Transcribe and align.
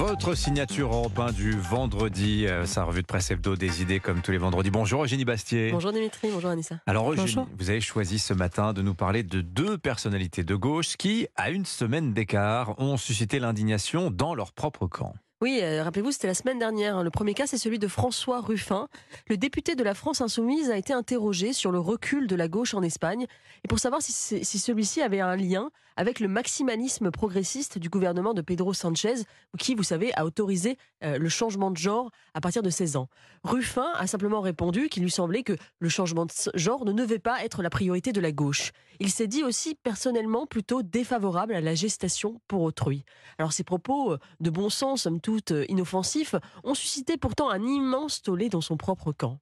Votre 0.00 0.34
signature 0.34 0.94
Europe 0.94 1.18
1 1.18 1.32
du 1.32 1.50
vendredi, 1.50 2.46
euh, 2.46 2.64
sa 2.64 2.84
revue 2.84 3.02
de 3.02 3.06
presse 3.06 3.30
hebdo 3.30 3.54
des 3.54 3.82
idées 3.82 4.00
comme 4.00 4.22
tous 4.22 4.30
les 4.30 4.38
vendredis. 4.38 4.70
Bonjour 4.70 5.04
Eugénie 5.04 5.26
Bastier. 5.26 5.72
Bonjour 5.72 5.92
Dimitri, 5.92 6.30
bonjour 6.32 6.48
Anissa. 6.48 6.76
Alors 6.86 7.12
Eugénie, 7.12 7.34
Bonjour. 7.34 7.48
vous 7.58 7.68
avez 7.68 7.82
choisi 7.82 8.18
ce 8.18 8.32
matin 8.32 8.72
de 8.72 8.80
nous 8.80 8.94
parler 8.94 9.24
de 9.24 9.42
deux 9.42 9.76
personnalités 9.76 10.42
de 10.42 10.54
gauche 10.54 10.96
qui, 10.96 11.28
à 11.36 11.50
une 11.50 11.66
semaine 11.66 12.14
d'écart, 12.14 12.80
ont 12.80 12.96
suscité 12.96 13.40
l'indignation 13.40 14.10
dans 14.10 14.34
leur 14.34 14.54
propre 14.54 14.86
camp. 14.86 15.12
Oui, 15.42 15.60
euh, 15.62 15.82
rappelez-vous, 15.82 16.12
c'était 16.12 16.26
la 16.26 16.34
semaine 16.34 16.58
dernière. 16.58 16.98
hein. 16.98 17.02
Le 17.02 17.10
premier 17.10 17.32
cas, 17.32 17.46
c'est 17.46 17.56
celui 17.56 17.78
de 17.78 17.88
François 17.88 18.42
Ruffin. 18.42 18.88
Le 19.26 19.38
député 19.38 19.74
de 19.74 19.82
la 19.82 19.94
France 19.94 20.20
Insoumise 20.20 20.70
a 20.70 20.76
été 20.76 20.92
interrogé 20.92 21.54
sur 21.54 21.72
le 21.72 21.78
recul 21.78 22.26
de 22.26 22.36
la 22.36 22.46
gauche 22.46 22.74
en 22.74 22.82
Espagne 22.82 23.26
et 23.64 23.68
pour 23.68 23.78
savoir 23.78 24.02
si, 24.02 24.12
si 24.12 24.58
celui-ci 24.58 25.00
avait 25.00 25.20
un 25.20 25.36
lien 25.36 25.70
avec 25.96 26.20
le 26.20 26.28
maximalisme 26.28 27.10
progressiste 27.10 27.78
du 27.78 27.88
gouvernement 27.88 28.32
de 28.32 28.40
Pedro 28.42 28.72
Sanchez, 28.72 29.16
qui, 29.58 29.74
vous 29.74 29.82
savez, 29.82 30.12
a 30.14 30.24
autorisé 30.24 30.78
euh, 31.04 31.18
le 31.18 31.28
changement 31.28 31.70
de 31.70 31.76
genre 31.76 32.10
à 32.34 32.40
partir 32.40 32.62
de 32.62 32.70
16 32.70 32.96
ans. 32.96 33.08
Ruffin 33.44 33.88
a 33.96 34.06
simplement 34.06 34.40
répondu 34.40 34.88
qu'il 34.88 35.02
lui 35.02 35.10
semblait 35.10 35.42
que 35.42 35.56
le 35.78 35.88
changement 35.88 36.26
de 36.26 36.32
genre 36.54 36.84
ne 36.84 36.92
devait 36.92 37.18
pas 37.18 37.44
être 37.44 37.62
la 37.62 37.70
priorité 37.70 38.12
de 38.12 38.20
la 38.20 38.32
gauche. 38.32 38.72
Il 38.98 39.10
s'est 39.10 39.26
dit 39.26 39.42
aussi 39.42 39.74
personnellement 39.74 40.46
plutôt 40.46 40.82
défavorable 40.82 41.54
à 41.54 41.60
la 41.60 41.74
gestation 41.74 42.40
pour 42.48 42.62
autrui. 42.62 43.04
Alors 43.38 43.52
ces 43.52 43.64
propos 43.64 44.12
euh, 44.12 44.18
de 44.40 44.50
bon 44.50 44.70
sens, 44.70 45.02
somme 45.02 45.20
euh, 45.50 45.64
inoffensifs, 45.68 46.34
ont 46.64 46.74
suscité 46.74 47.16
pourtant 47.16 47.50
un 47.50 47.62
immense 47.62 48.22
tollé 48.22 48.48
dans 48.48 48.60
son 48.60 48.76
propre 48.76 49.12
camp. 49.12 49.38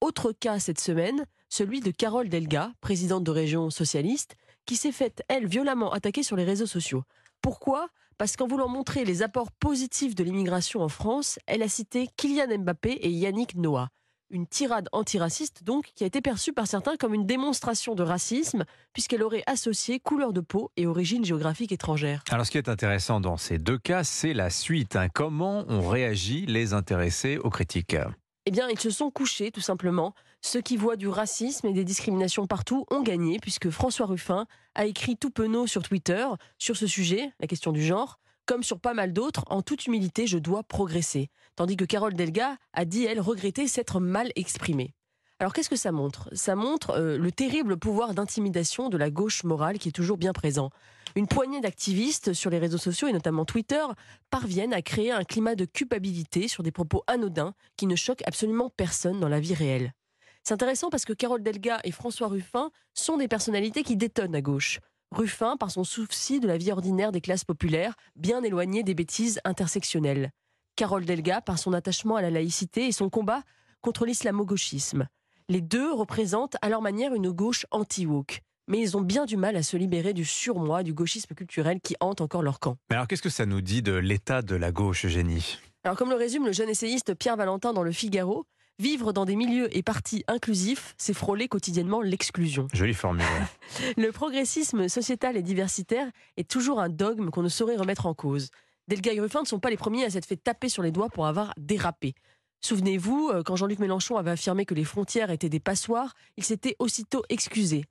Autre 0.00 0.32
cas 0.32 0.58
cette 0.58 0.80
semaine, 0.80 1.26
celui 1.50 1.80
de 1.80 1.90
Carole 1.90 2.30
Delga, 2.30 2.72
présidente 2.80 3.22
de 3.22 3.30
région 3.30 3.68
socialiste, 3.68 4.36
qui 4.64 4.76
s'est 4.76 4.92
faite, 4.92 5.22
elle, 5.28 5.46
violemment 5.46 5.92
attaquer 5.92 6.22
sur 6.22 6.36
les 6.36 6.44
réseaux 6.44 6.66
sociaux. 6.66 7.02
Pourquoi? 7.42 7.88
Parce 8.16 8.36
qu'en 8.36 8.46
voulant 8.46 8.68
montrer 8.68 9.04
les 9.04 9.22
apports 9.22 9.52
positifs 9.52 10.14
de 10.14 10.24
l'immigration 10.24 10.80
en 10.80 10.88
France, 10.88 11.38
elle 11.46 11.62
a 11.62 11.68
cité 11.68 12.08
Kylian 12.16 12.58
Mbappé 12.60 12.92
et 12.92 13.10
Yannick 13.10 13.56
Noah. 13.56 13.90
Une 14.32 14.46
tirade 14.46 14.88
antiraciste, 14.92 15.64
donc, 15.64 15.90
qui 15.96 16.04
a 16.04 16.06
été 16.06 16.20
perçue 16.20 16.52
par 16.52 16.68
certains 16.68 16.96
comme 16.96 17.14
une 17.14 17.26
démonstration 17.26 17.96
de 17.96 18.04
racisme, 18.04 18.64
puisqu'elle 18.92 19.24
aurait 19.24 19.42
associé 19.46 19.98
couleur 19.98 20.32
de 20.32 20.40
peau 20.40 20.70
et 20.76 20.86
origine 20.86 21.24
géographique 21.24 21.72
étrangère. 21.72 22.22
Alors 22.30 22.46
ce 22.46 22.52
qui 22.52 22.58
est 22.58 22.68
intéressant 22.68 23.20
dans 23.20 23.36
ces 23.36 23.58
deux 23.58 23.78
cas, 23.78 24.04
c'est 24.04 24.32
la 24.32 24.48
suite. 24.48 24.94
hein. 24.94 25.08
Comment 25.08 25.64
ont 25.68 25.88
réagi 25.88 26.46
les 26.46 26.74
intéressés 26.74 27.38
aux 27.38 27.50
critiques? 27.50 27.96
Eh 28.46 28.52
bien, 28.52 28.68
ils 28.68 28.78
se 28.78 28.90
sont 28.90 29.10
couchés, 29.10 29.50
tout 29.50 29.60
simplement. 29.60 30.14
Ceux 30.42 30.60
qui 30.60 30.76
voient 30.76 30.96
du 30.96 31.08
racisme 31.08 31.66
et 31.66 31.72
des 31.72 31.84
discriminations 31.84 32.46
partout 32.46 32.86
ont 32.92 33.02
gagné, 33.02 33.38
puisque 33.40 33.70
François 33.70 34.06
Ruffin 34.06 34.46
a 34.76 34.86
écrit 34.86 35.16
tout 35.16 35.30
penaud 35.30 35.66
sur 35.66 35.82
Twitter 35.82 36.24
sur 36.56 36.76
ce 36.76 36.86
sujet, 36.86 37.32
la 37.40 37.48
question 37.48 37.72
du 37.72 37.82
genre. 37.82 38.20
Comme 38.50 38.64
sur 38.64 38.80
pas 38.80 38.94
mal 38.94 39.12
d'autres, 39.12 39.44
en 39.46 39.62
toute 39.62 39.86
humilité, 39.86 40.26
je 40.26 40.36
dois 40.36 40.64
progresser. 40.64 41.28
Tandis 41.54 41.76
que 41.76 41.84
Carole 41.84 42.14
Delga 42.14 42.56
a 42.72 42.84
dit, 42.84 43.04
elle, 43.04 43.20
regretter 43.20 43.68
s'être 43.68 44.00
mal 44.00 44.32
exprimée. 44.34 44.92
Alors 45.38 45.52
qu'est-ce 45.52 45.70
que 45.70 45.76
ça 45.76 45.92
montre? 45.92 46.28
Ça 46.32 46.56
montre 46.56 46.90
euh, 46.98 47.16
le 47.16 47.30
terrible 47.30 47.76
pouvoir 47.76 48.12
d'intimidation 48.12 48.88
de 48.88 48.96
la 48.96 49.08
gauche 49.08 49.44
morale 49.44 49.78
qui 49.78 49.90
est 49.90 49.92
toujours 49.92 50.16
bien 50.16 50.32
présent. 50.32 50.70
Une 51.14 51.28
poignée 51.28 51.60
d'activistes 51.60 52.32
sur 52.32 52.50
les 52.50 52.58
réseaux 52.58 52.76
sociaux 52.76 53.06
et 53.06 53.12
notamment 53.12 53.44
Twitter 53.44 53.84
parviennent 54.30 54.74
à 54.74 54.82
créer 54.82 55.12
un 55.12 55.22
climat 55.22 55.54
de 55.54 55.64
culpabilité 55.64 56.48
sur 56.48 56.64
des 56.64 56.72
propos 56.72 57.04
anodins 57.06 57.54
qui 57.76 57.86
ne 57.86 57.94
choquent 57.94 58.26
absolument 58.26 58.68
personne 58.68 59.20
dans 59.20 59.28
la 59.28 59.38
vie 59.38 59.54
réelle. 59.54 59.94
C'est 60.42 60.54
intéressant 60.54 60.90
parce 60.90 61.04
que 61.04 61.12
Carole 61.12 61.44
Delga 61.44 61.78
et 61.84 61.92
François 61.92 62.26
Ruffin 62.26 62.72
sont 62.94 63.16
des 63.16 63.28
personnalités 63.28 63.84
qui 63.84 63.94
détonnent 63.94 64.34
à 64.34 64.40
gauche. 64.40 64.80
Ruffin 65.12 65.56
par 65.56 65.72
son 65.72 65.82
souci 65.82 66.38
de 66.38 66.46
la 66.46 66.56
vie 66.56 66.70
ordinaire 66.70 67.10
des 67.10 67.20
classes 67.20 67.44
populaires, 67.44 67.94
bien 68.14 68.44
éloigné 68.44 68.84
des 68.84 68.94
bêtises 68.94 69.40
intersectionnelles. 69.44 70.30
Carole 70.76 71.04
Delga 71.04 71.40
par 71.40 71.58
son 71.58 71.72
attachement 71.72 72.14
à 72.14 72.22
la 72.22 72.30
laïcité 72.30 72.86
et 72.86 72.92
son 72.92 73.10
combat 73.10 73.42
contre 73.80 74.06
l'islamo-gauchisme. 74.06 75.08
Les 75.48 75.60
deux 75.60 75.92
représentent 75.92 76.56
à 76.62 76.68
leur 76.68 76.80
manière 76.80 77.12
une 77.12 77.30
gauche 77.32 77.66
anti-woke. 77.72 78.40
Mais 78.68 78.80
ils 78.80 78.96
ont 78.96 79.00
bien 79.00 79.24
du 79.24 79.36
mal 79.36 79.56
à 79.56 79.64
se 79.64 79.76
libérer 79.76 80.14
du 80.14 80.24
surmoi, 80.24 80.84
du 80.84 80.94
gauchisme 80.94 81.34
culturel 81.34 81.80
qui 81.80 81.96
hante 81.98 82.20
encore 82.20 82.42
leur 82.42 82.60
camp. 82.60 82.76
Mais 82.88 82.94
alors 82.94 83.08
qu'est-ce 83.08 83.22
que 83.22 83.28
ça 83.28 83.46
nous 83.46 83.60
dit 83.62 83.82
de 83.82 83.94
l'état 83.94 84.42
de 84.42 84.54
la 84.54 84.70
gauche, 84.70 85.06
Eugénie? 85.06 85.58
Alors, 85.82 85.96
comme 85.96 86.10
le 86.10 86.14
résume 86.14 86.46
le 86.46 86.52
jeune 86.52 86.68
essayiste 86.68 87.14
Pierre 87.14 87.36
Valentin 87.36 87.72
dans 87.72 87.82
Le 87.82 87.90
Figaro, 87.90 88.46
vivre 88.80 89.12
dans 89.12 89.24
des 89.24 89.36
milieux 89.36 89.74
et 89.76 89.82
partis 89.82 90.24
inclusifs, 90.26 90.94
c'est 90.96 91.12
frôler 91.12 91.48
quotidiennement 91.48 92.00
l'exclusion. 92.00 92.66
Jolie 92.72 92.94
formule. 92.94 93.24
Le 93.96 94.10
progressisme 94.10 94.88
sociétal 94.88 95.36
et 95.36 95.42
diversitaire 95.42 96.10
est 96.36 96.50
toujours 96.50 96.80
un 96.80 96.88
dogme 96.88 97.30
qu'on 97.30 97.42
ne 97.42 97.48
saurait 97.48 97.76
remettre 97.76 98.06
en 98.06 98.14
cause. 98.14 98.48
Delga 98.88 99.12
et 99.12 99.20
Ruffin 99.20 99.42
ne 99.42 99.46
sont 99.46 99.60
pas 99.60 99.70
les 99.70 99.76
premiers 99.76 100.04
à 100.04 100.10
s'être 100.10 100.26
fait 100.26 100.36
taper 100.36 100.68
sur 100.68 100.82
les 100.82 100.90
doigts 100.90 101.10
pour 101.10 101.26
avoir 101.26 101.52
dérapé. 101.58 102.14
Souvenez-vous, 102.62 103.30
euh, 103.32 103.42
quand 103.42 103.56
Jean-Luc 103.56 103.78
Mélenchon 103.78 104.16
avait 104.16 104.32
affirmé 104.32 104.64
que 104.64 104.74
les 104.74 104.84
frontières 104.84 105.30
étaient 105.30 105.48
des 105.48 105.60
passoires, 105.60 106.14
il 106.36 106.44
s'était 106.44 106.76
aussitôt 106.78 107.22
excusé. 107.28 107.84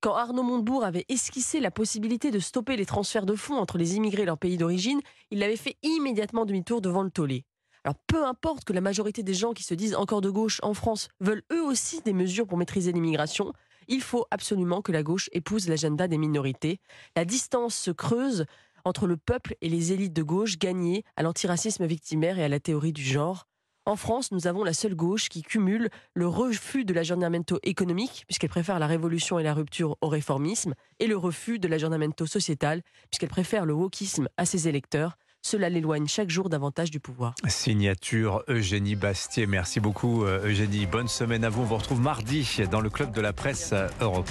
Quand 0.00 0.14
Arnaud 0.14 0.42
Montebourg 0.42 0.84
avait 0.84 1.06
esquissé 1.08 1.58
la 1.58 1.70
possibilité 1.70 2.30
de 2.30 2.38
stopper 2.38 2.76
les 2.76 2.86
transferts 2.86 3.26
de 3.26 3.34
fonds 3.34 3.56
entre 3.56 3.78
les 3.78 3.96
immigrés 3.96 4.22
et 4.22 4.26
leur 4.26 4.38
pays 4.38 4.56
d'origine, 4.56 5.00
il 5.30 5.40
l'avait 5.40 5.56
fait 5.56 5.76
immédiatement 5.82 6.44
demi-tour 6.44 6.80
devant 6.80 7.02
le 7.02 7.10
tollé. 7.10 7.44
Alors 7.86 7.94
peu 8.08 8.26
importe 8.26 8.64
que 8.64 8.72
la 8.72 8.80
majorité 8.80 9.22
des 9.22 9.32
gens 9.32 9.52
qui 9.52 9.62
se 9.62 9.72
disent 9.72 9.94
encore 9.94 10.20
de 10.20 10.28
gauche 10.28 10.58
en 10.64 10.74
France 10.74 11.06
veulent 11.20 11.44
eux 11.52 11.62
aussi 11.62 12.00
des 12.00 12.12
mesures 12.12 12.48
pour 12.48 12.58
maîtriser 12.58 12.90
l'immigration, 12.90 13.52
il 13.86 14.00
faut 14.00 14.26
absolument 14.32 14.82
que 14.82 14.90
la 14.90 15.04
gauche 15.04 15.30
épouse 15.30 15.68
l'agenda 15.68 16.08
des 16.08 16.18
minorités. 16.18 16.80
La 17.14 17.24
distance 17.24 17.76
se 17.76 17.92
creuse 17.92 18.44
entre 18.84 19.06
le 19.06 19.16
peuple 19.16 19.54
et 19.60 19.68
les 19.68 19.92
élites 19.92 20.12
de 20.12 20.24
gauche 20.24 20.58
gagnées 20.58 21.04
à 21.14 21.22
l'antiracisme 21.22 21.86
victimaire 21.86 22.40
et 22.40 22.44
à 22.44 22.48
la 22.48 22.58
théorie 22.58 22.92
du 22.92 23.04
genre. 23.04 23.46
En 23.84 23.94
France, 23.94 24.32
nous 24.32 24.48
avons 24.48 24.64
la 24.64 24.72
seule 24.72 24.96
gauche 24.96 25.28
qui 25.28 25.42
cumule 25.42 25.88
le 26.12 26.26
refus 26.26 26.84
de 26.84 26.92
l'aggiornamento 26.92 27.60
économique, 27.62 28.24
puisqu'elle 28.26 28.50
préfère 28.50 28.80
la 28.80 28.88
révolution 28.88 29.38
et 29.38 29.44
la 29.44 29.54
rupture 29.54 29.96
au 30.00 30.08
réformisme, 30.08 30.74
et 30.98 31.06
le 31.06 31.16
refus 31.16 31.60
de 31.60 31.68
l'aggiornamento 31.68 32.26
sociétal, 32.26 32.82
puisqu'elle 33.12 33.28
préfère 33.28 33.64
le 33.64 33.74
wokisme 33.74 34.28
à 34.36 34.44
ses 34.44 34.66
électeurs. 34.66 35.16
Cela 35.48 35.68
l'éloigne 35.68 36.08
chaque 36.08 36.28
jour 36.28 36.48
davantage 36.48 36.90
du 36.90 36.98
pouvoir. 36.98 37.36
Signature 37.46 38.42
Eugénie 38.48 38.96
Bastier. 38.96 39.46
Merci 39.46 39.78
beaucoup 39.78 40.24
euh, 40.24 40.44
Eugénie. 40.44 40.86
Bonne 40.86 41.06
semaine 41.06 41.44
à 41.44 41.50
vous. 41.50 41.62
On 41.62 41.66
vous 41.66 41.76
retrouve 41.76 42.00
mardi 42.00 42.62
dans 42.68 42.80
le 42.80 42.90
club 42.90 43.12
de 43.12 43.20
la 43.20 43.32
presse 43.32 43.70
euh, 43.72 43.86
Europe 44.00 44.22
1. 44.22 44.24